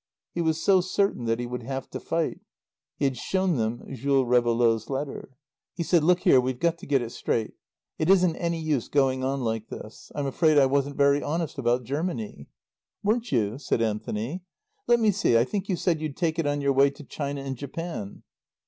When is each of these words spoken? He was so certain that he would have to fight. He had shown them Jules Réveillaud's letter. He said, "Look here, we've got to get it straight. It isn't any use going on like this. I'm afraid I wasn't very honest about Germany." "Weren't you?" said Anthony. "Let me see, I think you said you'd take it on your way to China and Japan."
He 0.33 0.41
was 0.41 0.59
so 0.59 0.81
certain 0.81 1.25
that 1.25 1.39
he 1.39 1.45
would 1.45 1.61
have 1.61 1.87
to 1.91 1.99
fight. 1.99 2.39
He 2.97 3.05
had 3.05 3.15
shown 3.15 3.57
them 3.57 3.83
Jules 3.93 4.25
Réveillaud's 4.27 4.89
letter. 4.89 5.37
He 5.75 5.83
said, 5.83 6.03
"Look 6.03 6.21
here, 6.21 6.41
we've 6.41 6.57
got 6.59 6.79
to 6.79 6.87
get 6.87 7.03
it 7.03 7.11
straight. 7.11 7.53
It 7.99 8.09
isn't 8.09 8.35
any 8.37 8.59
use 8.59 8.87
going 8.87 9.23
on 9.23 9.41
like 9.41 9.67
this. 9.67 10.11
I'm 10.15 10.25
afraid 10.25 10.57
I 10.57 10.65
wasn't 10.65 10.97
very 10.97 11.21
honest 11.21 11.59
about 11.59 11.83
Germany." 11.83 12.49
"Weren't 13.03 13.31
you?" 13.31 13.59
said 13.59 13.79
Anthony. 13.83 14.41
"Let 14.87 14.99
me 14.99 15.11
see, 15.11 15.37
I 15.37 15.43
think 15.43 15.69
you 15.69 15.75
said 15.75 16.01
you'd 16.01 16.17
take 16.17 16.39
it 16.39 16.47
on 16.47 16.61
your 16.61 16.73
way 16.73 16.89
to 16.89 17.03
China 17.03 17.41
and 17.41 17.55
Japan." 17.55 18.23